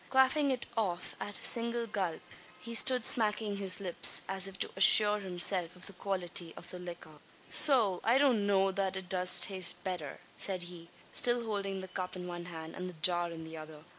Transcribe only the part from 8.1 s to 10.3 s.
don't know that it does taste betther,"